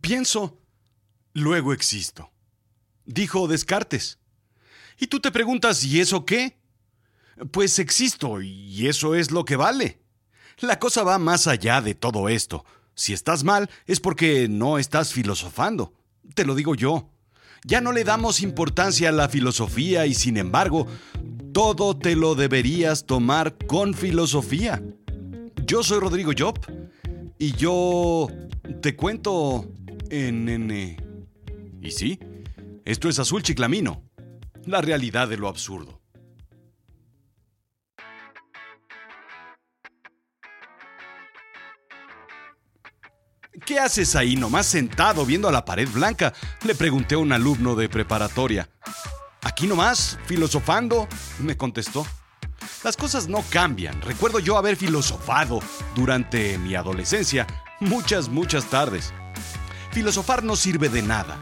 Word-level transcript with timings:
Pienso, 0.00 0.58
luego 1.32 1.72
existo, 1.72 2.30
dijo 3.04 3.48
Descartes. 3.48 4.18
Y 4.98 5.08
tú 5.08 5.20
te 5.20 5.30
preguntas, 5.30 5.84
¿y 5.84 6.00
eso 6.00 6.24
qué? 6.24 6.58
Pues 7.50 7.78
existo, 7.78 8.40
y 8.40 8.86
eso 8.88 9.14
es 9.14 9.30
lo 9.30 9.44
que 9.44 9.56
vale. 9.56 10.00
La 10.58 10.78
cosa 10.78 11.02
va 11.02 11.18
más 11.18 11.46
allá 11.46 11.82
de 11.82 11.94
todo 11.94 12.28
esto. 12.30 12.64
Si 12.94 13.12
estás 13.12 13.44
mal 13.44 13.68
es 13.86 14.00
porque 14.00 14.48
no 14.48 14.78
estás 14.78 15.12
filosofando. 15.12 15.92
Te 16.34 16.46
lo 16.46 16.54
digo 16.54 16.74
yo. 16.74 17.10
Ya 17.64 17.80
no 17.82 17.92
le 17.92 18.04
damos 18.04 18.40
importancia 18.40 19.10
a 19.10 19.12
la 19.12 19.28
filosofía 19.28 20.06
y 20.06 20.14
sin 20.14 20.38
embargo, 20.38 20.86
todo 21.52 21.96
te 21.96 22.16
lo 22.16 22.34
deberías 22.34 23.04
tomar 23.04 23.56
con 23.66 23.92
filosofía. 23.92 24.82
Yo 25.66 25.82
soy 25.82 26.00
Rodrigo 26.00 26.32
Job 26.36 26.58
y 27.38 27.52
yo 27.52 28.28
te 28.80 28.96
cuento 28.96 29.66
en... 30.10 30.48
en 30.48 30.70
y 31.80 31.90
sí, 31.90 32.18
esto 32.84 33.08
es 33.08 33.18
Azul 33.18 33.42
Chiclamino, 33.42 34.02
la 34.64 34.80
realidad 34.80 35.28
de 35.28 35.36
lo 35.36 35.48
absurdo. 35.48 36.00
¿Qué 43.64 43.80
haces 43.80 44.14
ahí 44.14 44.36
nomás 44.36 44.66
sentado 44.66 45.26
viendo 45.26 45.48
a 45.48 45.52
la 45.52 45.64
pared 45.64 45.88
blanca? 45.88 46.32
Le 46.64 46.74
pregunté 46.76 47.16
a 47.16 47.18
un 47.18 47.32
alumno 47.32 47.74
de 47.74 47.88
preparatoria. 47.88 48.68
Aquí 49.42 49.66
nomás, 49.66 50.18
filosofando, 50.26 51.08
me 51.40 51.56
contestó. 51.56 52.06
Las 52.84 52.96
cosas 52.96 53.28
no 53.28 53.44
cambian. 53.50 54.00
Recuerdo 54.02 54.38
yo 54.38 54.56
haber 54.56 54.76
filosofado 54.76 55.60
durante 55.94 56.58
mi 56.58 56.74
adolescencia 56.74 57.46
muchas, 57.80 58.28
muchas 58.28 58.66
tardes. 58.66 59.12
Filosofar 59.92 60.44
no 60.44 60.56
sirve 60.56 60.88
de 60.88 61.02
nada. 61.02 61.38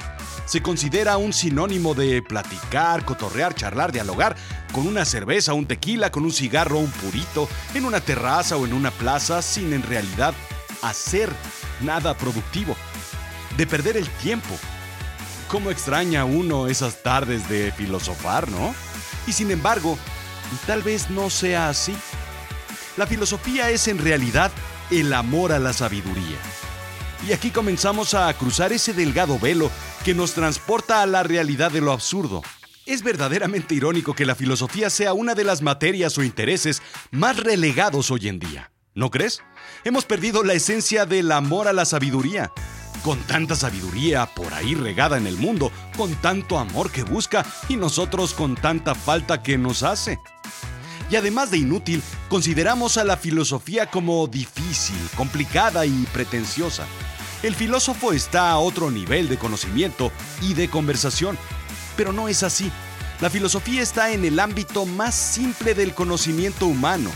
Se 0.47 0.63
considera 0.63 1.17
un 1.17 1.33
sinónimo 1.33 1.95
de 1.95 2.23
platicar, 2.23 3.05
cotorrear, 3.05 3.55
charlar, 3.55 3.93
dialogar 3.93 4.37
con 4.73 4.87
una 4.87 5.05
cerveza, 5.05 5.55
un 5.55 5.67
tequila, 5.67 6.11
con 6.11 6.25
un 6.25 6.33
cigarro, 6.33 6.79
un 6.79 6.91
purito, 6.91 7.49
en 7.75 7.85
una 7.85 8.01
terraza 8.01 8.57
o 8.57 8.67
en 8.67 8.75
una 8.75 8.91
plaza, 8.91 9.41
sin 9.41 9.73
en 9.73 9.83
realidad 9.83 10.35
hacer 10.83 11.31
nada 11.81 12.15
productivo, 12.17 12.77
de 13.57 13.67
perder 13.67 13.97
el 13.97 14.09
tiempo. 14.09 14.55
¿Cómo 15.49 15.71
extraña 15.71 16.25
uno 16.25 16.67
esas 16.67 17.03
tardes 17.03 17.49
de 17.49 17.73
filosofar, 17.73 18.49
no? 18.51 18.75
Y 19.27 19.33
sin 19.33 19.51
embargo, 19.51 19.97
tal 20.67 20.83
vez 20.83 21.11
no 21.11 21.31
sea 21.31 21.69
así. 21.69 21.95
La 22.97 23.07
filosofía 23.07 23.71
es 23.71 23.89
en 23.89 23.99
realidad 23.99 24.53
el 24.91 25.13
amor 25.13 25.53
a 25.53 25.59
la 25.59 25.73
sabiduría. 25.73 26.39
Y 27.27 27.33
aquí 27.33 27.51
comenzamos 27.51 28.15
a 28.15 28.33
cruzar 28.35 28.73
ese 28.73 28.93
delgado 28.93 29.39
velo 29.39 29.71
que 30.05 30.15
nos 30.15 30.35
transporta 30.35 31.03
a 31.03 31.07
la 31.07 31.23
realidad 31.23 31.71
de 31.71 31.81
lo 31.81 31.93
absurdo. 31.93 32.43
Es 32.87 33.03
verdaderamente 33.03 33.75
irónico 33.75 34.15
que 34.15 34.27
la 34.27 34.35
filosofía 34.35 34.91
sea 34.91 35.15
una 35.15 35.35
de 35.35 35.45
las 35.45 35.63
materias 35.63 36.19
o 36.19 36.23
intereses 36.23 36.83
más 37.11 37.39
relegados 37.39 38.11
hoy 38.11 38.29
en 38.29 38.39
día. 38.39 38.71
¿No 38.95 39.11
crees? 39.11 39.43
Hemos 39.85 40.05
perdido 40.05 40.45
la 40.45 40.53
esencia 40.53 41.07
del 41.07 41.33
amor 41.33 41.67
a 41.67 41.73
la 41.73 41.87
sabiduría. 41.87 42.53
Con 43.05 43.21
tanta 43.25 43.55
sabiduría 43.55 44.25
por 44.25 44.55
ahí 44.55 44.75
regada 44.75 45.19
en 45.19 45.27
el 45.27 45.37
mundo, 45.37 45.71
con 45.95 46.15
tanto 46.15 46.59
amor 46.59 46.91
que 46.91 47.03
busca 47.03 47.45
y 47.69 47.77
nosotros 47.77 48.33
con 48.33 48.55
tanta 48.55 48.95
falta 48.95 49.43
que 49.43 49.59
nos 49.59 49.83
hace. 49.83 50.19
Y 51.11 51.17
además 51.17 51.51
de 51.51 51.59
inútil, 51.59 52.03
consideramos 52.31 52.97
a 52.97 53.05
la 53.05 53.19
filosofía 53.19 53.91
como 53.91 54.27
difícil, 54.27 54.97
complicada 55.19 55.85
y 55.85 56.07
pretenciosa. 56.15 56.87
El 57.43 57.55
filósofo 57.55 58.15
está 58.15 58.51
a 58.51 58.59
otro 58.59 58.91
nivel 58.91 59.29
de 59.29 59.37
conocimiento 59.37 60.11
y 60.41 60.55
de 60.55 60.71
conversación, 60.71 61.37
pero 61.99 62.15
no 62.15 62.29
es 62.29 62.43
así. 62.43 62.73
La 63.21 63.29
filosofía 63.29 63.83
está 63.83 64.13
en 64.13 64.25
el 64.25 64.41
ámbito 64.41 64.87
más 64.87 65.15
simple 65.15 65.75
del 65.75 65.95
conocimiento 65.95 66.67
humano, 66.67 67.11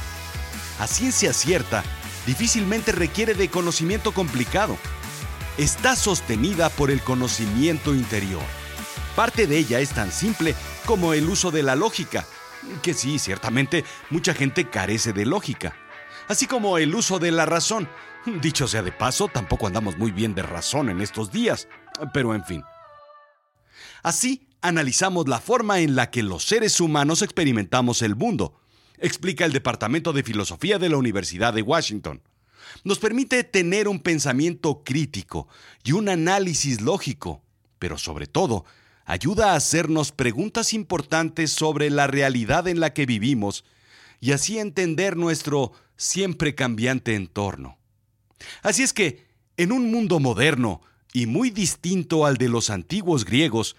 a 0.79 0.87
ciencia 0.87 1.33
cierta, 1.33 1.83
difícilmente 2.27 2.93
requiere 2.93 3.33
de 3.33 3.49
conocimiento 3.49 4.13
complicado. 4.13 4.77
Está 5.59 5.97
sostenida 5.97 6.71
por 6.71 6.89
el 6.89 7.03
conocimiento 7.03 7.93
interior. 7.93 8.45
Parte 9.17 9.49
de 9.49 9.59
ella 9.59 9.81
es 9.81 9.91
tan 9.91 10.13
simple 10.13 10.55
como 10.87 11.15
el 11.15 11.29
uso 11.29 11.51
de 11.51 11.65
la 11.65 11.75
lógica, 11.75 12.25
que 12.81 12.95
sí, 12.95 13.19
ciertamente, 13.19 13.85
mucha 14.09 14.35
gente 14.35 14.71
carece 14.71 15.13
de 15.13 15.27
lógica. 15.27 15.75
Así 16.29 16.47
como 16.47 16.79
el 16.79 16.95
uso 16.95 17.19
de 17.19 17.33
la 17.33 17.45
razón. 17.45 17.89
Dicho 18.41 18.69
sea 18.69 18.83
de 18.83 18.93
paso, 18.93 19.27
tampoco 19.27 19.67
andamos 19.67 19.99
muy 19.99 20.13
bien 20.13 20.33
de 20.33 20.43
razón 20.43 20.91
en 20.91 21.01
estos 21.01 21.33
días, 21.33 21.67
pero 22.15 22.37
en 22.37 22.45
fin. 22.45 22.63
Así 24.05 24.47
analizamos 24.61 25.27
la 25.27 25.41
forma 25.41 25.81
en 25.81 25.97
la 25.97 26.13
que 26.13 26.23
los 26.23 26.45
seres 26.45 26.79
humanos 26.79 27.21
experimentamos 27.21 28.03
el 28.03 28.15
mundo, 28.15 28.61
explica 28.97 29.45
el 29.45 29.53
Departamento 29.53 30.13
de 30.13 30.23
Filosofía 30.23 30.79
de 30.79 30.89
la 30.89 30.99
Universidad 30.99 31.53
de 31.53 31.63
Washington. 31.63 32.23
Nos 32.85 32.99
permite 32.99 33.45
tener 33.45 33.89
un 33.89 34.01
pensamiento 34.01 34.83
crítico 34.85 35.49
y 35.85 35.93
un 35.93 36.09
análisis 36.09 36.81
lógico, 36.81 37.43
pero 37.79 37.99
sobre 37.99 38.27
todo, 38.27 38.65
ayuda 39.05 39.53
a 39.53 39.57
hacernos 39.57 40.13
preguntas 40.13 40.73
importantes 40.73 41.53
sobre 41.53 41.91
la 41.91 42.07
realidad 42.07 42.69
en 42.69 42.81
la 42.81 42.93
que 42.93 43.07
vivimos 43.07 43.65
y 44.21 44.33
así 44.33 44.59
entender 44.59 45.17
nuestro 45.17 45.73
siempre 45.97 46.55
cambiante 46.55 47.15
entorno. 47.15 47.79
Así 48.63 48.83
es 48.83 48.93
que, 48.93 49.27
en 49.57 49.73
un 49.73 49.91
mundo 49.91 50.21
moderno 50.21 50.81
y 51.13 51.27
muy 51.27 51.51
distinto 51.51 52.27
al 52.27 52.37
de 52.37 52.49
los 52.49 52.71
antiguos 52.71 53.25
griegos, 53.25 53.77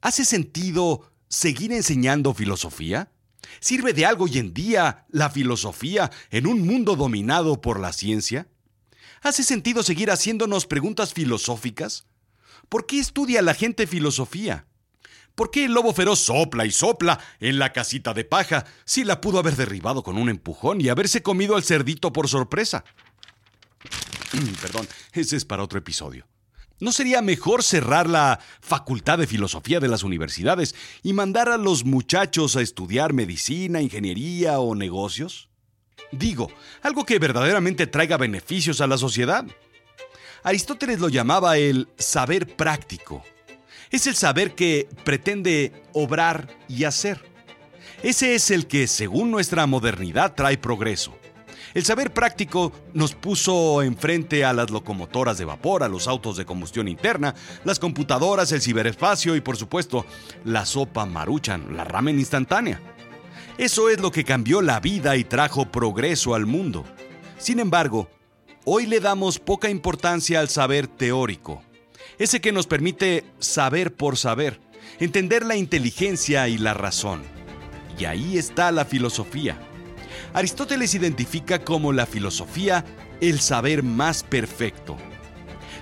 ¿hace 0.00 0.24
sentido 0.24 1.10
seguir 1.28 1.72
enseñando 1.72 2.32
filosofía? 2.34 3.10
¿Sirve 3.60 3.92
de 3.92 4.06
algo 4.06 4.24
hoy 4.24 4.38
en 4.38 4.54
día 4.54 5.06
la 5.10 5.30
filosofía 5.30 6.10
en 6.30 6.46
un 6.46 6.66
mundo 6.66 6.96
dominado 6.96 7.60
por 7.60 7.80
la 7.80 7.92
ciencia? 7.92 8.48
¿Hace 9.22 9.42
sentido 9.42 9.82
seguir 9.82 10.10
haciéndonos 10.10 10.66
preguntas 10.66 11.12
filosóficas? 11.12 12.06
¿Por 12.68 12.86
qué 12.86 12.98
estudia 12.98 13.42
la 13.42 13.54
gente 13.54 13.86
filosofía? 13.86 14.66
¿Por 15.34 15.50
qué 15.50 15.64
el 15.64 15.72
lobo 15.72 15.92
feroz 15.94 16.18
sopla 16.20 16.66
y 16.66 16.70
sopla 16.70 17.20
en 17.40 17.58
la 17.58 17.72
casita 17.72 18.12
de 18.12 18.24
paja 18.24 18.64
si 18.84 19.04
la 19.04 19.20
pudo 19.20 19.38
haber 19.38 19.56
derribado 19.56 20.02
con 20.02 20.18
un 20.18 20.28
empujón 20.28 20.80
y 20.80 20.88
haberse 20.88 21.22
comido 21.22 21.54
al 21.54 21.62
cerdito 21.62 22.12
por 22.12 22.28
sorpresa? 22.28 22.84
Perdón, 24.60 24.88
ese 25.12 25.36
es 25.36 25.44
para 25.44 25.62
otro 25.62 25.78
episodio. 25.78 26.26
¿No 26.80 26.92
sería 26.92 27.22
mejor 27.22 27.64
cerrar 27.64 28.08
la 28.08 28.38
Facultad 28.60 29.18
de 29.18 29.26
Filosofía 29.26 29.80
de 29.80 29.88
las 29.88 30.04
universidades 30.04 30.76
y 31.02 31.12
mandar 31.12 31.48
a 31.48 31.56
los 31.56 31.84
muchachos 31.84 32.54
a 32.54 32.60
estudiar 32.60 33.12
medicina, 33.12 33.82
ingeniería 33.82 34.60
o 34.60 34.76
negocios? 34.76 35.48
Digo, 36.12 36.50
algo 36.82 37.04
que 37.04 37.18
verdaderamente 37.18 37.88
traiga 37.88 38.16
beneficios 38.16 38.80
a 38.80 38.86
la 38.86 38.96
sociedad. 38.96 39.44
Aristóteles 40.44 41.00
lo 41.00 41.08
llamaba 41.08 41.58
el 41.58 41.88
saber 41.98 42.56
práctico. 42.56 43.24
Es 43.90 44.06
el 44.06 44.14
saber 44.14 44.54
que 44.54 44.88
pretende 45.04 45.72
obrar 45.92 46.48
y 46.68 46.84
hacer. 46.84 47.20
Ese 48.04 48.36
es 48.36 48.52
el 48.52 48.68
que, 48.68 48.86
según 48.86 49.32
nuestra 49.32 49.66
modernidad, 49.66 50.34
trae 50.34 50.58
progreso. 50.58 51.18
El 51.74 51.84
saber 51.84 52.12
práctico 52.12 52.72
nos 52.94 53.14
puso 53.14 53.82
enfrente 53.82 54.44
a 54.44 54.52
las 54.52 54.70
locomotoras 54.70 55.36
de 55.36 55.44
vapor, 55.44 55.82
a 55.82 55.88
los 55.88 56.08
autos 56.08 56.36
de 56.36 56.46
combustión 56.46 56.88
interna, 56.88 57.34
las 57.64 57.78
computadoras, 57.78 58.52
el 58.52 58.62
ciberespacio 58.62 59.36
y 59.36 59.40
por 59.40 59.56
supuesto 59.56 60.06
la 60.44 60.64
sopa 60.64 61.04
maruchan, 61.04 61.76
la 61.76 61.84
ramen 61.84 62.18
instantánea. 62.18 62.80
Eso 63.58 63.90
es 63.90 64.00
lo 64.00 64.10
que 64.10 64.24
cambió 64.24 64.62
la 64.62 64.80
vida 64.80 65.16
y 65.16 65.24
trajo 65.24 65.66
progreso 65.70 66.34
al 66.34 66.46
mundo. 66.46 66.84
Sin 67.36 67.60
embargo, 67.60 68.08
hoy 68.64 68.86
le 68.86 69.00
damos 69.00 69.38
poca 69.38 69.68
importancia 69.68 70.40
al 70.40 70.48
saber 70.48 70.86
teórico, 70.86 71.62
ese 72.18 72.40
que 72.40 72.52
nos 72.52 72.66
permite 72.66 73.24
saber 73.38 73.94
por 73.94 74.16
saber, 74.16 74.60
entender 75.00 75.44
la 75.44 75.56
inteligencia 75.56 76.48
y 76.48 76.56
la 76.56 76.72
razón. 76.72 77.22
Y 77.98 78.06
ahí 78.06 78.38
está 78.38 78.72
la 78.72 78.84
filosofía 78.84 79.58
Aristóteles 80.32 80.94
identifica 80.94 81.64
como 81.64 81.92
la 81.92 82.06
filosofía 82.06 82.84
el 83.20 83.40
saber 83.40 83.82
más 83.82 84.22
perfecto. 84.22 84.96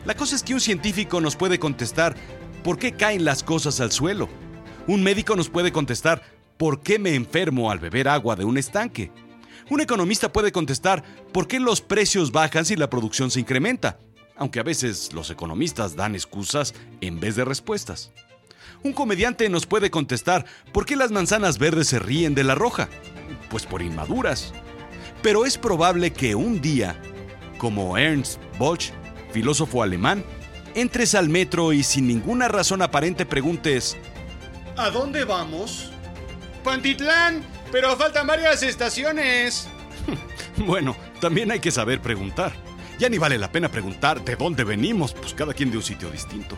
La 0.05 0.15
cosa 0.15 0.37
es 0.37 0.43
que 0.43 0.55
un 0.55 0.61
científico 0.61 1.21
nos 1.21 1.37
puede 1.37 1.59
contestar 1.59 2.15
¿por 2.63 2.79
qué 2.79 2.93
caen 2.93 3.25
las 3.25 3.43
cosas 3.43 3.81
al 3.81 3.93
suelo? 3.93 4.29
Un 4.87 5.03
médico 5.03 5.35
nos 5.37 5.49
puede 5.49 5.73
contestar 5.73 6.23
¿por 6.57 6.81
qué 6.81 6.99
me 6.99 7.15
enfermo 7.15 7.71
al 7.71 7.79
beber 7.79 8.09
agua 8.09 8.37
de 8.37 8.45
un 8.45 8.57
estanque? 8.57 9.11
Un 9.69 9.81
economista 9.81 10.33
puede 10.33 10.53
contestar 10.53 11.03
¿por 11.33 11.49
qué 11.49 11.59
los 11.59 11.81
precios 11.81 12.31
bajan 12.31 12.65
si 12.65 12.77
la 12.77 12.89
producción 12.89 13.31
se 13.31 13.41
incrementa? 13.41 13.99
Aunque 14.37 14.61
a 14.61 14.65
veces 14.65 15.13
los 15.13 15.31
economistas 15.31 15.97
dan 15.97 16.15
excusas 16.15 16.75
en 17.01 17.19
vez 17.19 17.37
de 17.37 17.45
respuestas. 17.45 18.13
Un 18.85 18.93
comediante 18.93 19.49
nos 19.49 19.67
puede 19.67 19.91
contestar 19.91 20.45
¿por 20.73 20.87
qué 20.87 20.95
las 20.95 21.11
manzanas 21.11 21.59
verdes 21.59 21.89
se 21.89 21.99
ríen 21.99 22.35
de 22.37 22.45
la 22.45 22.55
roja? 22.55 22.89
Pues 23.49 23.67
por 23.67 23.83
inmaduras. 23.83 24.53
Pero 25.23 25.47
es 25.47 25.59
probable 25.59 26.13
que 26.13 26.35
un 26.35 26.61
día, 26.61 26.97
como 27.59 27.97
Ernst 27.99 28.41
Bosch, 28.59 28.91
filósofo 29.33 29.83
alemán, 29.83 30.25
entres 30.75 31.15
al 31.15 31.29
metro 31.29 31.73
y 31.73 31.83
sin 31.83 32.07
ninguna 32.07 32.49
razón 32.49 32.83
aparente 32.83 33.27
preguntes, 33.27 33.97
¿A 34.77 34.91
dónde 34.91 35.25
vamos? 35.25 35.91
Pantitlán, 36.63 37.43
pero 37.73 37.97
faltan 37.97 38.27
varias 38.27 38.63
estaciones. 38.63 39.69
bueno, 40.59 40.95
también 41.19 41.51
hay 41.51 41.61
que 41.61 41.71
saber 41.71 42.03
preguntar. 42.03 42.53
Ya 42.99 43.09
ni 43.09 43.17
vale 43.17 43.39
la 43.39 43.51
pena 43.51 43.71
preguntar 43.71 44.23
de 44.23 44.37
dónde 44.37 44.65
venimos, 44.65 45.15
pues 45.15 45.33
cada 45.33 45.55
quien 45.55 45.71
de 45.71 45.79
un 45.79 45.83
sitio 45.83 46.11
distinto. 46.11 46.57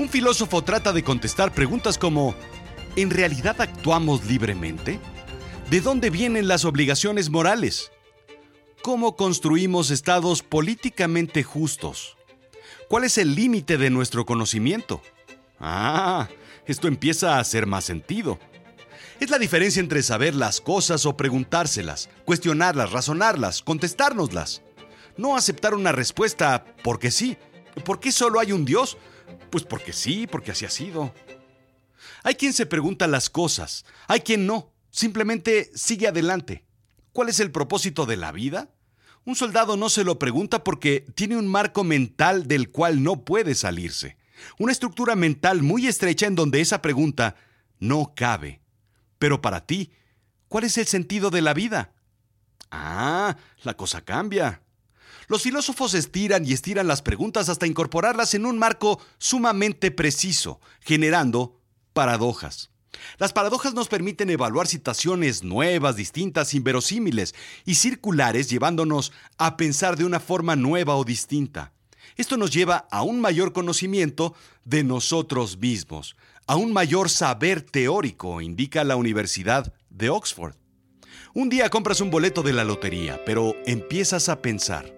Un 0.00 0.08
filósofo 0.08 0.62
trata 0.62 0.92
de 0.92 1.04
contestar 1.04 1.52
preguntas 1.52 1.96
como, 1.96 2.34
¿en 2.96 3.10
realidad 3.10 3.60
actuamos 3.60 4.24
libremente? 4.24 4.98
¿De 5.70 5.82
dónde 5.82 6.08
vienen 6.08 6.48
las 6.48 6.64
obligaciones 6.64 7.28
morales? 7.28 7.92
¿Cómo 8.80 9.16
construimos 9.16 9.90
estados 9.90 10.42
políticamente 10.42 11.42
justos? 11.42 12.16
¿Cuál 12.88 13.04
es 13.04 13.18
el 13.18 13.34
límite 13.34 13.76
de 13.76 13.90
nuestro 13.90 14.24
conocimiento? 14.24 15.02
Ah, 15.60 16.26
esto 16.64 16.88
empieza 16.88 17.36
a 17.36 17.40
hacer 17.40 17.66
más 17.66 17.84
sentido. 17.84 18.38
Es 19.20 19.28
la 19.28 19.38
diferencia 19.38 19.80
entre 19.80 20.02
saber 20.02 20.34
las 20.34 20.62
cosas 20.62 21.04
o 21.04 21.18
preguntárselas, 21.18 22.08
cuestionarlas, 22.24 22.90
razonarlas, 22.90 23.60
contestárnoslas. 23.60 24.62
No 25.18 25.36
aceptar 25.36 25.74
una 25.74 25.92
respuesta 25.92 26.64
porque 26.82 27.10
sí. 27.10 27.36
¿Por 27.84 28.00
qué 28.00 28.10
solo 28.10 28.40
hay 28.40 28.52
un 28.52 28.64
Dios? 28.64 28.96
Pues 29.50 29.64
porque 29.64 29.92
sí, 29.92 30.26
porque 30.26 30.52
así 30.52 30.64
ha 30.64 30.70
sido. 30.70 31.12
Hay 32.22 32.36
quien 32.36 32.54
se 32.54 32.64
pregunta 32.64 33.06
las 33.06 33.28
cosas, 33.28 33.84
hay 34.06 34.20
quien 34.20 34.46
no, 34.46 34.72
simplemente 34.90 35.70
sigue 35.74 36.08
adelante. 36.08 36.64
¿Cuál 37.12 37.28
es 37.28 37.40
el 37.40 37.50
propósito 37.50 38.06
de 38.06 38.16
la 38.16 38.32
vida? 38.32 38.70
Un 39.24 39.36
soldado 39.36 39.76
no 39.76 39.90
se 39.90 40.04
lo 40.04 40.18
pregunta 40.18 40.64
porque 40.64 41.04
tiene 41.14 41.36
un 41.36 41.46
marco 41.46 41.84
mental 41.84 42.48
del 42.48 42.70
cual 42.70 43.02
no 43.02 43.24
puede 43.24 43.54
salirse. 43.54 44.16
Una 44.58 44.72
estructura 44.72 45.16
mental 45.16 45.62
muy 45.62 45.86
estrecha 45.86 46.26
en 46.26 46.34
donde 46.34 46.60
esa 46.60 46.80
pregunta 46.80 47.36
no 47.78 48.12
cabe. 48.14 48.62
Pero 49.18 49.42
para 49.42 49.66
ti, 49.66 49.92
¿cuál 50.48 50.64
es 50.64 50.78
el 50.78 50.86
sentido 50.86 51.30
de 51.30 51.42
la 51.42 51.54
vida? 51.54 51.92
Ah, 52.70 53.36
la 53.64 53.76
cosa 53.76 54.00
cambia. 54.02 54.62
Los 55.26 55.42
filósofos 55.42 55.92
estiran 55.94 56.46
y 56.46 56.52
estiran 56.54 56.86
las 56.86 57.02
preguntas 57.02 57.48
hasta 57.48 57.66
incorporarlas 57.66 58.32
en 58.34 58.46
un 58.46 58.58
marco 58.58 59.00
sumamente 59.18 59.90
preciso, 59.90 60.60
generando 60.80 61.60
paradojas. 61.92 62.70
Las 63.18 63.32
paradojas 63.32 63.74
nos 63.74 63.88
permiten 63.88 64.30
evaluar 64.30 64.66
situaciones 64.66 65.42
nuevas, 65.42 65.96
distintas, 65.96 66.54
inverosímiles 66.54 67.34
y 67.64 67.74
circulares, 67.74 68.48
llevándonos 68.48 69.12
a 69.36 69.56
pensar 69.56 69.96
de 69.96 70.04
una 70.04 70.20
forma 70.20 70.56
nueva 70.56 70.96
o 70.96 71.04
distinta. 71.04 71.72
Esto 72.16 72.36
nos 72.36 72.50
lleva 72.50 72.88
a 72.90 73.02
un 73.02 73.20
mayor 73.20 73.52
conocimiento 73.52 74.34
de 74.64 74.84
nosotros 74.84 75.58
mismos, 75.58 76.16
a 76.46 76.56
un 76.56 76.72
mayor 76.72 77.10
saber 77.10 77.62
teórico, 77.62 78.40
indica 78.40 78.84
la 78.84 78.96
Universidad 78.96 79.72
de 79.90 80.10
Oxford. 80.10 80.54
Un 81.34 81.48
día 81.48 81.68
compras 81.68 82.00
un 82.00 82.10
boleto 82.10 82.42
de 82.42 82.52
la 82.52 82.64
lotería, 82.64 83.20
pero 83.24 83.54
empiezas 83.66 84.28
a 84.28 84.40
pensar, 84.40 84.94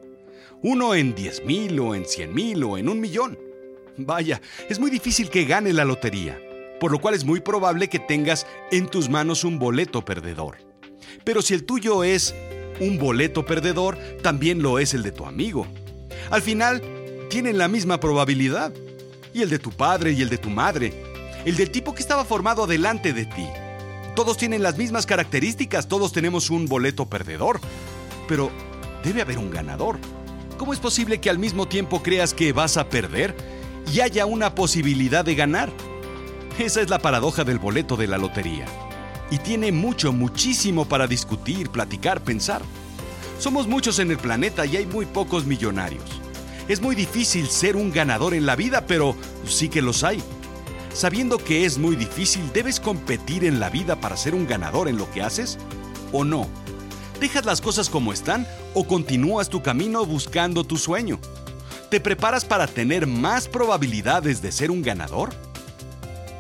uno 0.63 0.95
en 0.95 1.15
10 1.15 1.45
mil 1.45 1.79
o 1.81 1.95
en 1.95 2.07
100 2.07 2.35
mil 2.35 2.65
o 2.65 2.79
en 2.79 2.89
un 2.89 3.01
millón. 3.01 3.39
Vaya, 3.97 4.41
es 4.69 4.79
muy 4.79 4.91
difícil 4.91 5.29
que 5.29 5.45
gane 5.45 5.73
la 5.73 5.85
lotería 5.85 6.41
por 6.81 6.91
lo 6.91 6.99
cual 6.99 7.15
es 7.15 7.25
muy 7.25 7.41
probable 7.41 7.89
que 7.89 7.99
tengas 7.99 8.47
en 8.73 8.89
tus 8.89 9.09
manos 9.09 9.45
un 9.45 9.59
boleto 9.59 10.05
perdedor. 10.05 10.57
Pero 11.25 11.43
si 11.43 11.55
el 11.55 11.65
tuyo 11.65 12.03
es 12.03 12.35
un 12.81 12.99
boleto 12.99 13.45
perdedor, 13.45 13.99
también 14.23 14.63
lo 14.63 14.79
es 14.79 14.95
el 14.95 15.03
de 15.03 15.13
tu 15.13 15.27
amigo. 15.27 15.67
Al 16.31 16.43
final, 16.43 16.83
tienen 17.29 17.59
la 17.59 17.69
misma 17.69 18.01
probabilidad. 18.01 18.73
Y 19.33 19.43
el 19.43 19.51
de 19.51 19.61
tu 19.61 19.71
padre 19.71 20.13
y 20.13 20.23
el 20.23 20.29
de 20.29 20.39
tu 20.39 20.51
madre. 20.51 20.93
El 21.45 21.57
del 21.57 21.71
tipo 21.71 21.95
que 21.95 22.03
estaba 22.03 22.25
formado 22.25 22.67
delante 22.67 23.13
de 23.13 23.27
ti. 23.27 23.47
Todos 24.17 24.37
tienen 24.37 24.63
las 24.63 24.77
mismas 24.77 25.07
características, 25.07 25.87
todos 25.87 26.13
tenemos 26.13 26.51
un 26.51 26.67
boleto 26.67 27.07
perdedor. 27.07 27.61
Pero 28.27 28.51
debe 29.05 29.23
haber 29.23 29.39
un 29.39 29.51
ganador. 29.51 29.99
¿Cómo 30.59 30.73
es 30.73 30.81
posible 30.81 31.21
que 31.21 31.31
al 31.31 31.39
mismo 31.39 31.69
tiempo 31.69 32.03
creas 32.03 32.35
que 32.35 32.53
vas 32.53 32.77
a 32.77 32.89
perder 32.89 33.37
y 33.93 34.01
haya 34.01 34.27
una 34.27 34.55
posibilidad 34.55 35.25
de 35.25 35.35
ganar? 35.35 35.71
Esa 36.59 36.81
es 36.83 36.91
la 36.91 36.99
paradoja 36.99 37.45
del 37.45 37.59
boleto 37.59 37.97
de 37.97 38.07
la 38.07 38.19
lotería. 38.19 38.67
Y 39.31 39.39
tiene 39.39 39.73
mucho, 39.73 40.13
muchísimo 40.13 40.85
para 40.85 41.07
discutir, 41.07 41.71
platicar, 41.71 42.21
pensar. 42.23 42.63
Somos 43.39 43.67
muchos 43.67 43.99
en 43.99 44.11
el 44.11 44.19
planeta 44.19 44.67
y 44.67 44.77
hay 44.77 44.87
muy 44.87 45.07
pocos 45.07 45.47
millonarios. 45.47 46.05
Es 46.69 46.81
muy 46.81 46.95
difícil 46.95 47.49
ser 47.49 47.77
un 47.77 47.93
ganador 47.93 48.35
en 48.35 48.47
la 48.47 48.57
vida, 48.57 48.85
pero 48.87 49.17
sí 49.47 49.69
que 49.69 49.83
los 49.83 50.05
hay. 50.05 50.23
Sabiendo 50.93 51.39
que 51.39 51.65
es 51.65 51.79
muy 51.79 51.97
difícil, 51.97 52.53
¿debes 52.53 52.81
competir 52.81 53.45
en 53.45 53.61
la 53.61 53.71
vida 53.71 54.01
para 54.01 54.17
ser 54.17 54.35
un 54.35 54.47
ganador 54.47 54.89
en 54.89 54.99
lo 54.99 55.11
que 55.11 55.23
haces? 55.23 55.59
¿O 56.13 56.25
no? 56.25 56.47
¿Dejas 57.21 57.45
las 57.45 57.61
cosas 57.61 57.89
como 57.89 58.13
están 58.13 58.47
o 58.75 58.87
continúas 58.87 59.49
tu 59.49 59.63
camino 59.63 60.05
buscando 60.05 60.65
tu 60.65 60.77
sueño? 60.77 61.19
¿Te 61.91 62.01
preparas 62.01 62.45
para 62.45 62.67
tener 62.67 63.07
más 63.07 63.49
probabilidades 63.49 64.43
de 64.43 64.53
ser 64.53 64.71
un 64.71 64.83
ganador? 64.83 65.35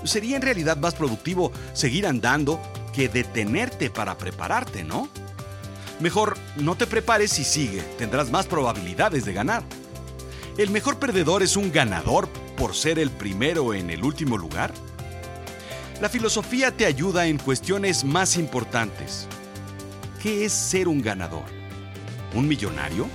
Sería 0.04 0.36
en 0.36 0.42
realidad 0.42 0.76
más 0.76 0.94
productivo 0.94 1.52
seguir 1.72 2.06
andando 2.06 2.60
que 2.92 3.08
detenerte 3.08 3.90
para 3.90 4.18
prepararte, 4.18 4.84
¿no? 4.84 5.08
Mejor 6.00 6.36
no 6.56 6.76
te 6.76 6.86
prepares 6.86 7.38
y 7.38 7.44
sigue, 7.44 7.82
tendrás 7.98 8.30
más 8.30 8.46
probabilidades 8.46 9.24
de 9.24 9.32
ganar. 9.32 9.62
¿El 10.56 10.70
mejor 10.70 10.98
perdedor 10.98 11.42
es 11.42 11.56
un 11.56 11.70
ganador 11.72 12.28
por 12.56 12.74
ser 12.74 12.98
el 12.98 13.10
primero 13.10 13.74
en 13.74 13.90
el 13.90 14.04
último 14.04 14.36
lugar? 14.36 14.72
La 16.00 16.08
filosofía 16.08 16.74
te 16.74 16.86
ayuda 16.86 17.26
en 17.26 17.38
cuestiones 17.38 18.04
más 18.04 18.36
importantes. 18.36 19.26
¿Qué 20.22 20.44
es 20.44 20.52
ser 20.52 20.88
un 20.88 21.02
ganador? 21.02 21.44
¿Un 22.34 22.48
millonario? 22.48 23.06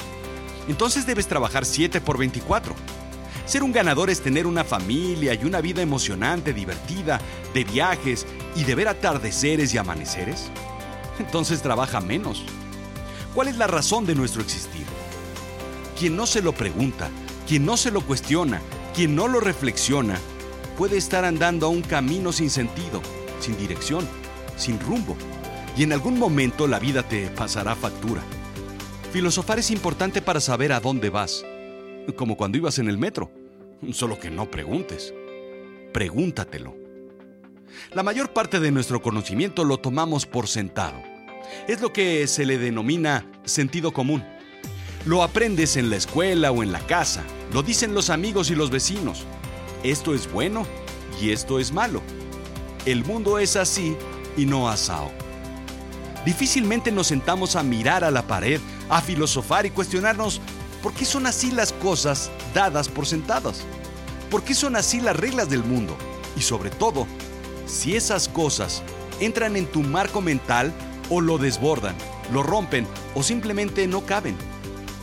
Entonces 0.67 1.05
debes 1.05 1.27
trabajar 1.27 1.65
7 1.65 2.01
por 2.01 2.17
24 2.17 2.75
ser 3.45 3.61
un 3.61 3.71
ganador 3.71 4.09
es 4.09 4.21
tener 4.21 4.47
una 4.47 4.63
familia 4.63 5.33
y 5.35 5.45
una 5.45 5.61
vida 5.61 5.81
emocionante, 5.81 6.51
divertida, 6.51 7.21
de 7.53 7.63
viajes 7.63 8.25
y 8.55 8.63
de 8.63 8.75
ver 8.75 8.87
atardeceres 8.87 9.73
y 9.73 9.77
amaneceres. 9.77 10.49
Entonces 11.19 11.61
trabaja 11.61 12.01
menos. 12.01 12.43
¿Cuál 13.35 13.47
es 13.47 13.57
la 13.57 13.67
razón 13.67 14.05
de 14.05 14.15
nuestro 14.15 14.41
existir? 14.41 14.85
Quien 15.97 16.15
no 16.15 16.25
se 16.25 16.41
lo 16.41 16.53
pregunta, 16.53 17.09
quien 17.47 17.65
no 17.65 17.77
se 17.77 17.91
lo 17.91 18.01
cuestiona, 18.01 18.61
quien 18.95 19.15
no 19.15 19.27
lo 19.27 19.39
reflexiona, 19.39 20.17
puede 20.77 20.97
estar 20.97 21.23
andando 21.23 21.67
a 21.67 21.69
un 21.69 21.83
camino 21.83 22.31
sin 22.31 22.49
sentido, 22.49 23.01
sin 23.39 23.57
dirección, 23.57 24.07
sin 24.57 24.79
rumbo. 24.79 25.15
Y 25.77 25.83
en 25.83 25.93
algún 25.93 26.17
momento 26.17 26.67
la 26.67 26.79
vida 26.79 27.03
te 27.03 27.27
pasará 27.27 27.75
factura. 27.75 28.23
Filosofar 29.13 29.59
es 29.59 29.69
importante 29.69 30.21
para 30.21 30.41
saber 30.41 30.73
a 30.73 30.79
dónde 30.79 31.09
vas 31.09 31.45
como 32.13 32.37
cuando 32.37 32.57
ibas 32.57 32.79
en 32.79 32.87
el 32.87 32.97
metro. 32.97 33.31
Solo 33.91 34.19
que 34.19 34.29
no 34.29 34.49
preguntes. 34.49 35.13
Pregúntatelo. 35.93 36.75
La 37.93 38.03
mayor 38.03 38.33
parte 38.33 38.59
de 38.59 38.71
nuestro 38.71 39.01
conocimiento 39.01 39.63
lo 39.63 39.77
tomamos 39.77 40.25
por 40.25 40.47
sentado. 40.47 41.01
Es 41.67 41.81
lo 41.81 41.93
que 41.93 42.27
se 42.27 42.45
le 42.45 42.57
denomina 42.57 43.25
sentido 43.43 43.91
común. 43.91 44.23
Lo 45.05 45.23
aprendes 45.23 45.77
en 45.77 45.89
la 45.89 45.97
escuela 45.97 46.51
o 46.51 46.63
en 46.63 46.71
la 46.71 46.79
casa. 46.79 47.23
Lo 47.53 47.63
dicen 47.63 47.93
los 47.93 48.09
amigos 48.09 48.49
y 48.49 48.55
los 48.55 48.71
vecinos. 48.71 49.25
Esto 49.83 50.15
es 50.15 50.31
bueno 50.31 50.65
y 51.21 51.29
esto 51.29 51.59
es 51.59 51.71
malo. 51.71 52.01
El 52.85 53.05
mundo 53.05 53.39
es 53.39 53.55
así 53.55 53.95
y 54.35 54.45
no 54.45 54.67
asao. 54.67 55.11
Difícilmente 56.25 56.91
nos 56.91 57.07
sentamos 57.07 57.55
a 57.55 57.61
mirar 57.61 58.03
a 58.03 58.09
la 58.09 58.25
pared, 58.25 58.59
a 58.89 58.99
filosofar 59.01 59.67
y 59.67 59.69
cuestionarnos 59.69 60.41
¿Por 60.85 60.93
qué 60.93 61.03
son 61.03 61.25
así 61.25 61.49
las 61.49 61.73
cosas 61.73 62.29
dadas 62.53 62.89
por 62.89 63.07
sentadas? 63.07 63.63
¿Por 64.29 64.43
qué 64.43 64.53
son 64.53 64.75
así 64.75 65.01
las 65.01 65.17
reglas 65.17 65.49
del 65.49 65.63
mundo? 65.63 65.97
Y 66.37 66.41
sobre 66.41 66.69
todo, 66.69 67.07
si 67.65 67.95
esas 67.95 68.29
cosas 68.29 68.83
entran 69.19 69.55
en 69.55 69.65
tu 69.65 69.81
marco 69.81 70.21
mental 70.21 70.71
o 71.09 71.21
lo 71.21 71.39
desbordan, 71.39 71.95
lo 72.31 72.43
rompen 72.43 72.85
o 73.15 73.23
simplemente 73.23 73.87
no 73.87 74.05
caben. 74.05 74.35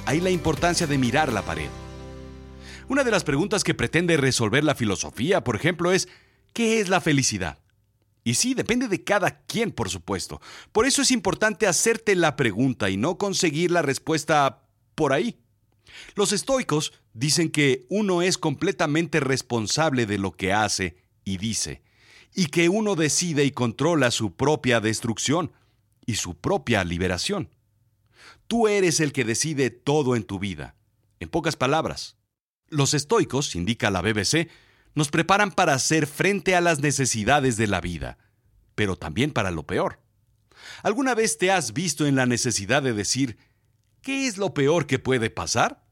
Ahí 0.06 0.20
la 0.20 0.30
importancia 0.30 0.86
de 0.86 0.98
mirar 0.98 1.32
la 1.32 1.42
pared. 1.42 1.68
Una 2.88 3.02
de 3.02 3.10
las 3.10 3.24
preguntas 3.24 3.64
que 3.64 3.74
pretende 3.74 4.16
resolver 4.16 4.62
la 4.62 4.76
filosofía, 4.76 5.42
por 5.42 5.56
ejemplo, 5.56 5.90
es 5.90 6.06
¿qué 6.52 6.78
es 6.78 6.90
la 6.90 7.00
felicidad? 7.00 7.58
Y 8.22 8.34
sí, 8.34 8.54
depende 8.54 8.86
de 8.86 9.02
cada 9.02 9.40
quien, 9.46 9.72
por 9.72 9.90
supuesto. 9.90 10.40
Por 10.70 10.86
eso 10.86 11.02
es 11.02 11.10
importante 11.10 11.66
hacerte 11.66 12.14
la 12.14 12.36
pregunta 12.36 12.88
y 12.88 12.96
no 12.96 13.18
conseguir 13.18 13.72
la 13.72 13.82
respuesta 13.82 14.62
por 14.94 15.12
ahí. 15.12 15.41
Los 16.14 16.32
estoicos 16.32 16.92
dicen 17.14 17.50
que 17.50 17.86
uno 17.88 18.22
es 18.22 18.38
completamente 18.38 19.20
responsable 19.20 20.06
de 20.06 20.18
lo 20.18 20.32
que 20.32 20.52
hace 20.52 20.96
y 21.24 21.38
dice, 21.38 21.82
y 22.34 22.46
que 22.46 22.68
uno 22.68 22.94
decide 22.94 23.44
y 23.44 23.50
controla 23.50 24.10
su 24.10 24.34
propia 24.34 24.80
destrucción 24.80 25.52
y 26.06 26.16
su 26.16 26.34
propia 26.34 26.84
liberación. 26.84 27.50
Tú 28.46 28.68
eres 28.68 29.00
el 29.00 29.12
que 29.12 29.24
decide 29.24 29.70
todo 29.70 30.16
en 30.16 30.24
tu 30.24 30.38
vida. 30.38 30.74
En 31.20 31.28
pocas 31.28 31.56
palabras, 31.56 32.16
Los 32.68 32.94
estoicos, 32.94 33.54
indica 33.54 33.90
la 33.90 34.00
BBC, 34.00 34.48
nos 34.94 35.10
preparan 35.10 35.52
para 35.52 35.74
hacer 35.74 36.06
frente 36.06 36.56
a 36.56 36.62
las 36.62 36.80
necesidades 36.80 37.58
de 37.58 37.66
la 37.66 37.82
vida, 37.82 38.16
pero 38.74 38.96
también 38.96 39.30
para 39.30 39.50
lo 39.50 39.66
peor. 39.66 40.00
¿Alguna 40.82 41.14
vez 41.14 41.36
te 41.36 41.50
has 41.50 41.74
visto 41.74 42.06
en 42.06 42.16
la 42.16 42.24
necesidad 42.24 42.82
de 42.82 42.94
decir, 42.94 43.36
¿qué 44.02 44.26
es 44.26 44.36
lo 44.36 44.52
peor 44.52 44.86
que 44.86 44.98
puede 44.98 45.30
pasar? 45.30 45.82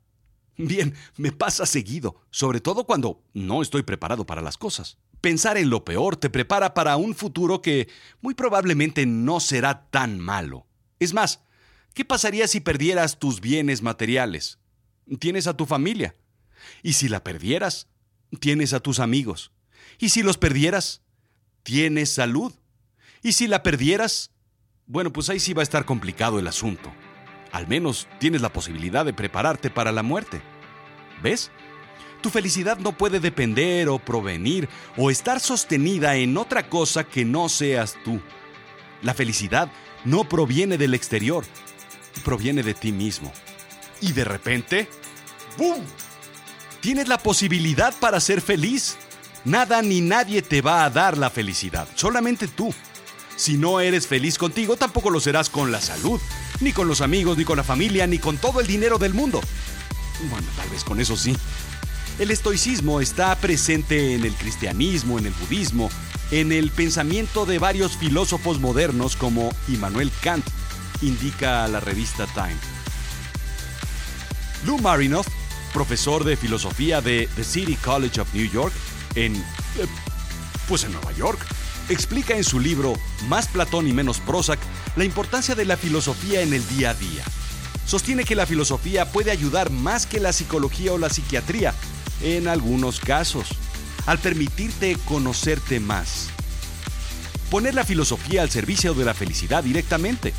Bien, 0.56 0.94
me 1.16 1.32
pasa 1.32 1.64
seguido, 1.64 2.20
sobre 2.30 2.60
todo 2.60 2.84
cuando 2.84 3.22
no 3.32 3.62
estoy 3.62 3.82
preparado 3.82 4.26
para 4.26 4.42
las 4.42 4.58
cosas. 4.58 4.98
Pensar 5.20 5.56
en 5.56 5.70
lo 5.70 5.84
peor 5.84 6.16
te 6.16 6.30
prepara 6.30 6.74
para 6.74 6.96
un 6.96 7.14
futuro 7.14 7.62
que 7.62 7.88
muy 8.20 8.34
probablemente 8.34 9.06
no 9.06 9.40
será 9.40 9.88
tan 9.90 10.18
malo. 10.18 10.66
Es 10.98 11.14
más, 11.14 11.40
¿qué 11.94 12.04
pasaría 12.04 12.46
si 12.46 12.60
perdieras 12.60 13.18
tus 13.18 13.40
bienes 13.40 13.82
materiales? 13.82 14.58
Tienes 15.18 15.46
a 15.46 15.56
tu 15.56 15.66
familia. 15.66 16.14
Y 16.82 16.94
si 16.94 17.08
la 17.08 17.24
perdieras, 17.24 17.88
tienes 18.38 18.72
a 18.72 18.80
tus 18.80 19.00
amigos. 19.00 19.52
Y 19.98 20.10
si 20.10 20.22
los 20.22 20.36
perdieras, 20.36 21.02
tienes 21.62 22.10
salud. 22.10 22.52
Y 23.22 23.32
si 23.32 23.46
la 23.46 23.62
perdieras, 23.62 24.30
bueno, 24.86 25.12
pues 25.12 25.28
ahí 25.30 25.40
sí 25.40 25.52
va 25.52 25.62
a 25.62 25.64
estar 25.64 25.84
complicado 25.84 26.38
el 26.38 26.46
asunto. 26.46 26.92
Al 27.52 27.66
menos 27.66 28.08
tienes 28.18 28.40
la 28.40 28.52
posibilidad 28.52 29.04
de 29.04 29.12
prepararte 29.12 29.70
para 29.70 29.92
la 29.92 30.02
muerte. 30.02 30.40
¿Ves? 31.22 31.50
Tu 32.22 32.30
felicidad 32.30 32.78
no 32.78 32.92
puede 32.92 33.18
depender 33.18 33.88
o 33.88 33.98
provenir 33.98 34.68
o 34.96 35.10
estar 35.10 35.40
sostenida 35.40 36.16
en 36.16 36.36
otra 36.36 36.68
cosa 36.68 37.04
que 37.04 37.24
no 37.24 37.48
seas 37.48 37.96
tú. 38.04 38.20
La 39.02 39.14
felicidad 39.14 39.70
no 40.04 40.24
proviene 40.24 40.76
del 40.76 40.94
exterior, 40.94 41.44
proviene 42.24 42.62
de 42.62 42.74
ti 42.74 42.92
mismo. 42.92 43.32
Y 44.00 44.12
de 44.12 44.24
repente, 44.24 44.88
¡boom! 45.56 45.82
Tienes 46.80 47.08
la 47.08 47.18
posibilidad 47.18 47.94
para 47.98 48.20
ser 48.20 48.40
feliz. 48.40 48.96
Nada 49.44 49.80
ni 49.80 50.00
nadie 50.00 50.42
te 50.42 50.60
va 50.60 50.84
a 50.84 50.90
dar 50.90 51.16
la 51.16 51.30
felicidad, 51.30 51.88
solamente 51.94 52.46
tú. 52.48 52.74
Si 53.40 53.56
no 53.56 53.80
eres 53.80 54.06
feliz 54.06 54.36
contigo, 54.36 54.76
tampoco 54.76 55.08
lo 55.08 55.18
serás 55.18 55.48
con 55.48 55.72
la 55.72 55.80
salud, 55.80 56.20
ni 56.60 56.74
con 56.74 56.86
los 56.86 57.00
amigos, 57.00 57.38
ni 57.38 57.46
con 57.46 57.56
la 57.56 57.64
familia, 57.64 58.06
ni 58.06 58.18
con 58.18 58.36
todo 58.36 58.60
el 58.60 58.66
dinero 58.66 58.98
del 58.98 59.14
mundo. 59.14 59.40
Bueno, 60.28 60.46
tal 60.58 60.68
vez 60.68 60.84
con 60.84 61.00
eso 61.00 61.16
sí. 61.16 61.34
El 62.18 62.30
estoicismo 62.32 63.00
está 63.00 63.34
presente 63.36 64.14
en 64.14 64.26
el 64.26 64.34
cristianismo, 64.34 65.18
en 65.18 65.24
el 65.24 65.32
budismo, 65.32 65.88
en 66.30 66.52
el 66.52 66.70
pensamiento 66.70 67.46
de 67.46 67.58
varios 67.58 67.96
filósofos 67.96 68.60
modernos 68.60 69.16
como 69.16 69.48
Immanuel 69.68 70.12
Kant, 70.20 70.44
indica 71.00 71.66
la 71.66 71.80
revista 71.80 72.26
Time. 72.34 72.58
Lou 74.66 74.78
Marinoff, 74.80 75.26
profesor 75.72 76.24
de 76.24 76.36
filosofía 76.36 77.00
de 77.00 77.26
The 77.36 77.44
City 77.44 77.76
College 77.76 78.20
of 78.20 78.34
New 78.34 78.50
York, 78.50 78.74
en... 79.14 79.34
Eh, 79.34 79.86
pues 80.68 80.84
en 80.84 80.92
Nueva 80.92 81.12
York, 81.12 81.40
explica 81.90 82.36
en 82.36 82.44
su 82.44 82.60
libro 82.60 82.94
Más 83.28 83.48
Platón 83.48 83.86
y 83.86 83.92
menos 83.92 84.20
Prozac 84.20 84.60
la 84.96 85.04
importancia 85.04 85.54
de 85.54 85.64
la 85.64 85.76
filosofía 85.76 86.40
en 86.40 86.54
el 86.54 86.66
día 86.68 86.90
a 86.90 86.94
día. 86.94 87.24
Sostiene 87.84 88.24
que 88.24 88.36
la 88.36 88.46
filosofía 88.46 89.10
puede 89.10 89.30
ayudar 89.30 89.70
más 89.70 90.06
que 90.06 90.20
la 90.20 90.32
psicología 90.32 90.92
o 90.92 90.98
la 90.98 91.10
psiquiatría, 91.10 91.74
en 92.22 92.46
algunos 92.46 93.00
casos, 93.00 93.48
al 94.06 94.18
permitirte 94.18 94.96
conocerte 95.04 95.80
más. 95.80 96.28
Poner 97.50 97.74
la 97.74 97.84
filosofía 97.84 98.42
al 98.42 98.50
servicio 98.50 98.94
de 98.94 99.04
la 99.04 99.14
felicidad 99.14 99.64
directamente. 99.64 100.32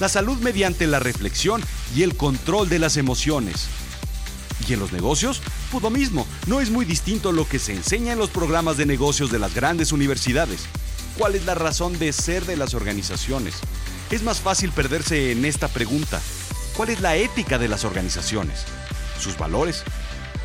La 0.00 0.08
salud 0.08 0.38
mediante 0.38 0.86
la 0.88 0.98
reflexión 0.98 1.62
y 1.94 2.02
el 2.02 2.16
control 2.16 2.68
de 2.68 2.80
las 2.80 2.96
emociones. 2.96 3.68
Y 4.68 4.72
en 4.72 4.80
los 4.80 4.92
negocios, 4.92 5.40
pues 5.70 5.90
mismo, 5.92 6.26
no 6.46 6.60
es 6.60 6.70
muy 6.70 6.84
distinto 6.84 7.32
lo 7.32 7.48
que 7.48 7.58
se 7.58 7.72
enseña 7.72 8.12
en 8.12 8.18
los 8.18 8.30
programas 8.30 8.76
de 8.76 8.86
negocios 8.86 9.30
de 9.30 9.38
las 9.38 9.54
grandes 9.54 9.92
universidades. 9.92 10.66
¿Cuál 11.20 11.34
es 11.34 11.44
la 11.44 11.54
razón 11.54 11.98
de 11.98 12.14
ser 12.14 12.46
de 12.46 12.56
las 12.56 12.72
organizaciones? 12.72 13.56
Es 14.10 14.22
más 14.22 14.40
fácil 14.40 14.72
perderse 14.72 15.32
en 15.32 15.44
esta 15.44 15.68
pregunta. 15.68 16.18
¿Cuál 16.74 16.88
es 16.88 17.02
la 17.02 17.14
ética 17.14 17.58
de 17.58 17.68
las 17.68 17.84
organizaciones? 17.84 18.64
¿Sus 19.18 19.36
valores? 19.36 19.82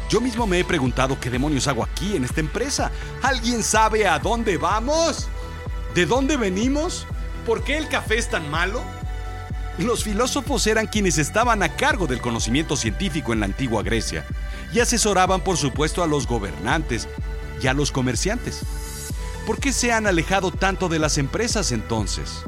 Yo 0.09 0.19
mismo 0.19 0.45
me 0.47 0.59
he 0.59 0.65
preguntado 0.65 1.17
qué 1.17 1.29
demonios 1.29 1.69
hago 1.69 1.81
aquí 1.81 2.17
en 2.17 2.25
esta 2.25 2.41
empresa. 2.41 2.91
¿Alguien 3.21 3.63
sabe 3.63 4.05
a 4.05 4.19
dónde 4.19 4.57
vamos? 4.57 5.29
¿De 5.93 6.05
dónde 6.05 6.35
venimos? 6.35 7.07
¿Por 7.45 7.63
qué 7.63 7.77
el 7.77 7.87
café 7.87 8.17
es 8.17 8.29
tan 8.29 8.51
malo? 8.51 8.83
Los 9.77 10.03
filósofos 10.03 10.67
eran 10.67 10.87
quienes 10.87 11.17
estaban 11.17 11.63
a 11.63 11.77
cargo 11.77 12.05
del 12.05 12.19
conocimiento 12.19 12.75
científico 12.75 13.31
en 13.31 13.39
la 13.39 13.45
antigua 13.45 13.81
Grecia 13.81 14.25
y 14.73 14.81
asesoraban 14.81 15.39
por 15.39 15.55
supuesto 15.55 16.03
a 16.03 16.07
los 16.07 16.27
gobernantes 16.27 17.07
y 17.61 17.67
a 17.67 17.73
los 17.73 17.93
comerciantes. 17.93 18.63
¿Por 19.45 19.59
qué 19.59 19.71
se 19.71 19.91
han 19.91 20.07
alejado 20.07 20.49
tanto 20.49 20.89
de 20.89 20.97
las 20.97 21.19
empresas 21.19 21.71
entonces? 21.71 22.43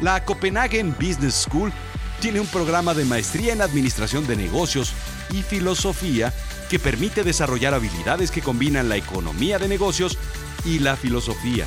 La 0.00 0.24
Copenhagen 0.24 0.94
Business 1.00 1.46
School 1.48 1.72
tiene 2.20 2.38
un 2.38 2.46
programa 2.46 2.94
de 2.94 3.04
maestría 3.04 3.52
en 3.52 3.60
administración 3.60 4.24
de 4.26 4.36
negocios 4.36 4.92
y 5.30 5.42
filosofía 5.42 6.32
que 6.70 6.78
permite 6.78 7.24
desarrollar 7.24 7.74
habilidades 7.74 8.30
que 8.30 8.40
combinan 8.40 8.88
la 8.88 8.96
economía 8.96 9.58
de 9.58 9.66
negocios 9.66 10.16
y 10.64 10.78
la 10.78 10.96
filosofía. 10.96 11.66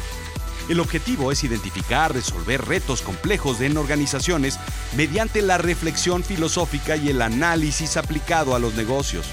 El 0.69 0.79
objetivo 0.79 1.33
es 1.33 1.43
identificar, 1.43 2.13
resolver 2.13 2.63
retos 2.63 3.01
complejos 3.01 3.59
en 3.59 3.75
organizaciones 3.75 4.57
mediante 4.95 5.41
la 5.41 5.57
reflexión 5.57 6.23
filosófica 6.23 6.95
y 6.95 7.09
el 7.09 7.21
análisis 7.21 7.97
aplicado 7.97 8.55
a 8.55 8.59
los 8.59 8.75
negocios. 8.75 9.25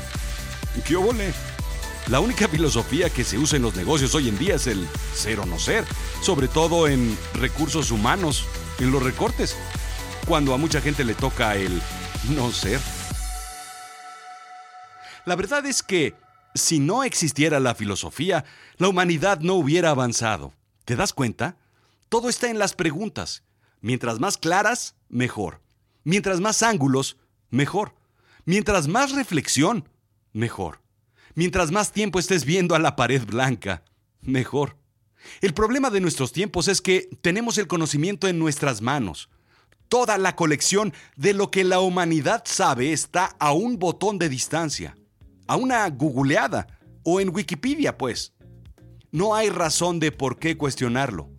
¿Qué 0.85 0.97
obole? 0.97 1.33
La 2.09 2.21
única 2.21 2.47
filosofía 2.47 3.11
que 3.11 3.25
se 3.25 3.37
usa 3.37 3.57
en 3.57 3.63
los 3.63 3.75
negocios 3.75 4.15
hoy 4.15 4.29
en 4.29 4.39
día 4.39 4.55
es 4.55 4.69
el 4.69 4.87
ser 5.13 5.41
o 5.41 5.47
no 5.47 5.59
ser, 5.59 5.85
sobre 6.23 6.47
todo 6.47 6.87
en 6.87 7.19
recursos 7.35 7.91
humanos, 7.91 8.45
en 8.79 8.93
los 8.93 9.03
recortes, 9.03 9.57
cuando 10.25 10.55
a 10.55 10.57
mucha 10.57 10.81
gente 10.81 11.03
le 11.03 11.15
toca 11.15 11.57
el 11.57 11.83
no 12.31 12.53
ser. 12.53 12.81
La 15.25 15.35
verdad 15.35 15.67
es 15.67 15.83
que, 15.83 16.15
si 16.55 16.79
no 16.79 17.03
existiera 17.03 17.59
la 17.59 17.75
filosofía, 17.75 18.45
la 18.77 18.87
humanidad 18.87 19.41
no 19.41 19.55
hubiera 19.55 19.91
avanzado. 19.91 20.53
¿Te 20.85 20.95
das 20.95 21.13
cuenta? 21.13 21.57
Todo 22.09 22.29
está 22.29 22.49
en 22.49 22.61
las 22.61 22.75
preguntas. 22.75 23.43
Mientras 23.81 24.21
más 24.21 24.39
claras, 24.39 24.95
mejor. 25.09 25.61
Mientras 26.05 26.39
más 26.39 26.63
ángulos, 26.63 27.17
mejor. 27.51 27.97
Mientras 28.45 28.87
más 28.87 29.11
reflexión, 29.11 29.89
mejor. 30.33 30.86
Mientras 31.37 31.71
más 31.71 31.93
tiempo 31.93 32.19
estés 32.19 32.45
viendo 32.45 32.75
a 32.75 32.81
la 32.81 32.97
pared 32.97 33.25
blanca, 33.25 33.85
mejor. 34.23 34.77
El 35.41 35.55
problema 35.55 35.91
de 35.91 36.01
nuestros 36.01 36.33
tiempos 36.33 36.67
es 36.67 36.81
que 36.81 37.09
tenemos 37.21 37.59
el 37.59 37.69
conocimiento 37.69 38.27
en 38.27 38.41
nuestras 38.41 38.83
manos. 38.83 39.29
Toda 39.89 40.19
la 40.19 40.35
colección 40.35 40.93
de 41.15 41.35
lo 41.35 41.53
que 41.53 41.63
la 41.63 41.79
humanidad 41.79 42.43
sabe 42.45 42.93
está 42.93 43.37
a 43.39 43.53
un 43.53 43.79
botón 43.79 44.19
de 44.19 44.29
distancia 44.29 44.97
a 45.47 45.57
una 45.57 45.89
googleada 45.91 46.67
o 47.03 47.21
en 47.21 47.35
Wikipedia, 47.35 47.97
pues. 47.97 48.33
No 49.13 49.35
hay 49.35 49.49
razón 49.49 50.01
de 50.01 50.13
por 50.13 50.39
qué 50.39 50.57
cuestionarlo. 50.57 51.31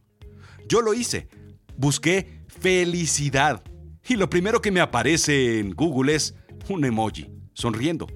Yo 0.67 0.81
lo 0.81 0.93
hice. 0.93 1.27
Busqué 1.75 2.41
felicidad. 2.47 3.63
Y 4.07 4.15
lo 4.15 4.29
primero 4.29 4.61
que 4.61 4.71
me 4.71 4.79
aparece 4.79 5.59
en 5.59 5.71
Google 5.71 6.15
es 6.15 6.35
un 6.69 6.85
emoji, 6.85 7.29
sonriendo. 7.53 8.07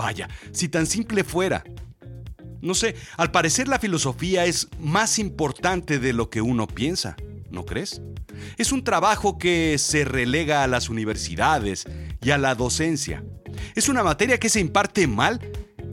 Vaya, 0.00 0.30
si 0.52 0.70
tan 0.70 0.86
simple 0.86 1.24
fuera. 1.24 1.62
No 2.62 2.72
sé, 2.72 2.94
al 3.18 3.30
parecer 3.30 3.68
la 3.68 3.78
filosofía 3.78 4.46
es 4.46 4.66
más 4.78 5.18
importante 5.18 5.98
de 5.98 6.14
lo 6.14 6.30
que 6.30 6.40
uno 6.40 6.66
piensa, 6.66 7.16
¿no 7.50 7.66
crees? 7.66 8.00
Es 8.56 8.72
un 8.72 8.82
trabajo 8.82 9.36
que 9.36 9.76
se 9.76 10.06
relega 10.06 10.64
a 10.64 10.68
las 10.68 10.88
universidades 10.88 11.84
y 12.22 12.30
a 12.30 12.38
la 12.38 12.54
docencia. 12.54 13.22
Es 13.74 13.90
una 13.90 14.02
materia 14.02 14.40
que 14.40 14.48
se 14.48 14.60
imparte 14.60 15.06
mal 15.06 15.38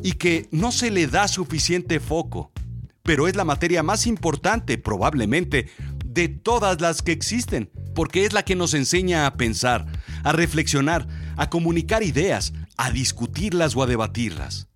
y 0.01 0.13
que 0.13 0.47
no 0.51 0.71
se 0.71 0.89
le 0.89 1.07
da 1.07 1.27
suficiente 1.27 1.99
foco, 1.99 2.53
pero 3.03 3.27
es 3.27 3.35
la 3.35 3.43
materia 3.43 3.83
más 3.83 4.07
importante 4.07 4.77
probablemente 4.77 5.69
de 6.05 6.29
todas 6.29 6.79
las 6.79 7.01
que 7.01 7.11
existen, 7.11 7.69
porque 7.93 8.23
es 8.23 8.31
la 8.31 8.45
que 8.45 8.55
nos 8.55 8.73
enseña 8.73 9.25
a 9.25 9.35
pensar, 9.35 9.85
a 10.23 10.31
reflexionar, 10.31 11.09
a 11.35 11.49
comunicar 11.49 12.03
ideas, 12.03 12.53
a 12.77 12.91
discutirlas 12.91 13.75
o 13.75 13.83
a 13.83 13.87
debatirlas. 13.87 14.67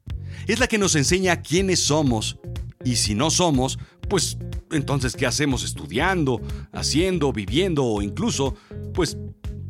Es 0.48 0.60
la 0.60 0.68
que 0.68 0.78
nos 0.78 0.96
enseña 0.96 1.42
quiénes 1.42 1.80
somos 1.80 2.38
y 2.84 2.96
si 2.96 3.16
no 3.16 3.30
somos, 3.30 3.78
pues 4.10 4.38
entonces 4.72 5.16
¿qué 5.16 5.26
hacemos 5.26 5.64
estudiando, 5.64 6.42
haciendo, 6.74 7.32
viviendo 7.32 7.86
o 7.86 8.02
incluso, 8.02 8.56
pues 8.94 9.18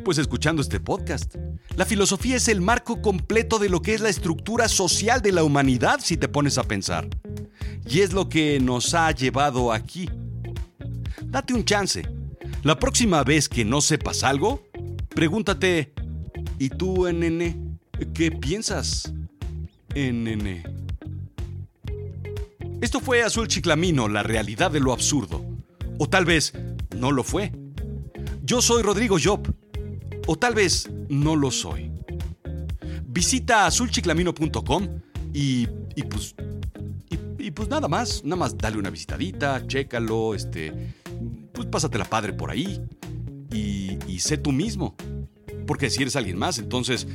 pues 0.01 0.17
escuchando 0.17 0.61
este 0.61 0.79
podcast. 0.79 1.35
La 1.75 1.85
filosofía 1.85 2.35
es 2.35 2.47
el 2.47 2.59
marco 2.59 3.01
completo 3.01 3.59
de 3.59 3.69
lo 3.69 3.81
que 3.81 3.93
es 3.93 4.01
la 4.01 4.09
estructura 4.09 4.67
social 4.67 5.21
de 5.21 5.31
la 5.31 5.43
humanidad 5.43 6.00
si 6.03 6.17
te 6.17 6.27
pones 6.27 6.57
a 6.57 6.63
pensar. 6.63 7.07
Y 7.88 8.00
es 8.00 8.13
lo 8.13 8.27
que 8.27 8.59
nos 8.59 8.93
ha 8.93 9.11
llevado 9.11 9.71
aquí. 9.71 10.09
Date 11.23 11.53
un 11.53 11.65
chance. 11.65 12.03
La 12.63 12.77
próxima 12.77 13.23
vez 13.23 13.47
que 13.47 13.65
no 13.65 13.81
sepas 13.81 14.23
algo, 14.23 14.63
pregúntate, 15.09 15.93
¿y 16.59 16.69
tú, 16.69 17.11
nene, 17.11 17.70
qué 18.13 18.31
piensas? 18.31 19.13
NN. 19.96 20.63
Esto 22.81 23.00
fue 23.00 23.22
Azul 23.22 23.48
Chiclamino, 23.48 24.08
la 24.08 24.24
realidad 24.24 24.72
de 24.72 24.79
lo 24.79 24.93
absurdo. 24.93 25.46
O 26.00 26.10
tal 26.10 26.25
vez 26.25 26.53
no 26.98 27.12
lo 27.12 27.24
fue. 27.24 27.51
Yo 28.43 28.62
soy 28.62 28.81
Rodrigo 28.81 29.17
Job. 29.22 29.53
O 30.27 30.36
tal 30.36 30.55
vez 30.55 30.89
no 31.10 31.36
lo 31.36 31.51
soy. 31.51 31.91
Visita 33.08 33.65
azulchiclamino.com 33.65 34.88
y, 35.34 35.67
y 35.96 36.03
pues 36.03 36.36
y, 37.43 37.50
pues 37.51 37.70
nada 37.70 37.88
más, 37.88 38.24
nada 38.24 38.36
más 38.36 38.58
dale 38.58 38.77
una 38.77 38.91
visitadita, 38.91 39.65
chécalo, 39.65 40.36
este, 40.36 40.93
pues 41.51 41.67
pásate 41.67 42.00
padre 42.05 42.34
por 42.34 42.51
ahí 42.51 42.79
y, 43.51 43.98
y 44.08 44.20
sé 44.20 44.38
tú 44.38 44.51
mismo. 44.51 44.96
Porque 45.65 45.89
si 45.89 46.01
eres 46.01 46.15
alguien 46.15 46.38
más, 46.38 46.60
entonces, 46.60 47.08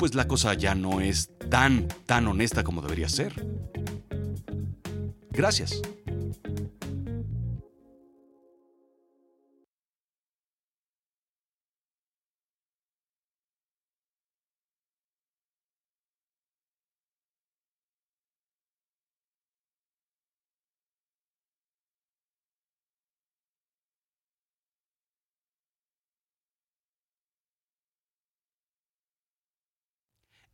pues 0.00 0.14
la 0.14 0.26
cosa 0.26 0.54
ya 0.54 0.74
no 0.74 1.02
es 1.02 1.28
tan, 1.50 1.86
tan 2.06 2.26
honesta 2.26 2.64
como 2.64 2.80
debería 2.80 3.10
ser. 3.10 3.34
Gracias. 5.30 5.82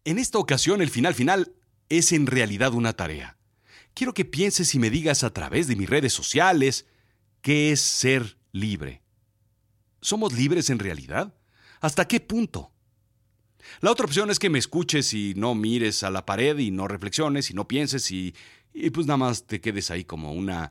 En 0.06 0.20
esta 0.20 0.38
ocasión 0.38 0.82
el 0.82 0.88
final 0.88 1.14
final 1.14 1.52
es 1.88 2.12
en 2.12 2.28
realidad 2.28 2.74
una 2.74 2.92
tarea. 2.92 3.38
Quiero 3.92 4.14
que 4.14 4.24
pienses 4.24 4.72
y 4.76 4.78
me 4.78 4.88
digas 4.88 5.24
a 5.24 5.32
través 5.32 5.66
de 5.66 5.74
mis 5.74 5.90
redes 5.90 6.12
sociales 6.12 6.86
qué 7.42 7.72
es 7.72 7.80
ser 7.80 8.38
libre. 8.52 9.02
¿Somos 10.00 10.32
libres 10.32 10.70
en 10.70 10.78
realidad? 10.78 11.34
¿Hasta 11.80 12.06
qué 12.06 12.20
punto? 12.20 12.70
La 13.80 13.90
otra 13.90 14.06
opción 14.06 14.30
es 14.30 14.38
que 14.38 14.48
me 14.48 14.60
escuches 14.60 15.12
y 15.12 15.34
no 15.34 15.56
mires 15.56 16.04
a 16.04 16.10
la 16.10 16.24
pared 16.24 16.56
y 16.56 16.70
no 16.70 16.86
reflexiones 16.86 17.50
y 17.50 17.54
no 17.54 17.66
pienses 17.66 18.08
y, 18.12 18.32
y 18.72 18.90
pues 18.90 19.08
nada 19.08 19.16
más 19.16 19.44
te 19.44 19.60
quedes 19.60 19.90
ahí 19.90 20.04
como 20.04 20.34
una 20.34 20.70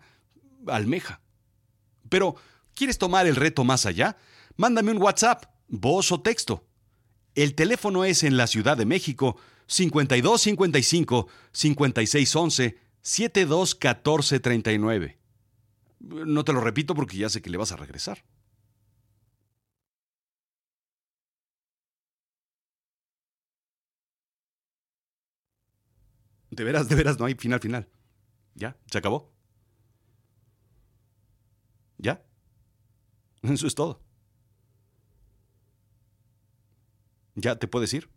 almeja. 0.66 1.20
Pero, 2.08 2.38
¿quieres 2.74 2.98
tomar 2.98 3.28
el 3.28 3.36
reto 3.36 3.66
más 3.66 3.86
allá? 3.86 4.16
Mándame 4.56 4.92
un 4.92 5.02
WhatsApp, 5.02 5.44
voz 5.68 6.14
o 6.14 6.22
texto. 6.22 6.66
El 7.36 7.54
teléfono 7.54 8.06
es 8.06 8.24
en 8.24 8.38
la 8.38 8.48
Ciudad 8.48 8.78
de 8.78 8.86
México 8.86 9.38
5255 9.68 11.28
5611 11.52 12.80
721439. 13.02 15.18
No 16.00 16.44
te 16.44 16.54
lo 16.54 16.62
repito 16.62 16.96
porque 16.96 17.18
ya 17.18 17.30
sé 17.30 17.42
que 17.42 17.50
le 17.50 17.58
vas 17.58 17.72
a 17.72 17.78
regresar. 17.78 18.24
De 26.50 26.64
veras, 26.64 26.88
de 26.88 26.96
veras, 26.96 27.20
no 27.20 27.26
hay 27.26 27.36
final 27.36 27.60
final. 27.60 27.88
¿Ya? 28.56 28.78
¿Se 28.90 28.98
acabó? 28.98 29.34
¿Ya? 31.98 32.24
Eso 33.44 33.68
es 33.68 33.76
todo. 33.76 34.05
¿Ya 37.36 37.58
te 37.58 37.68
puedes 37.68 37.94
ir? 37.94 38.10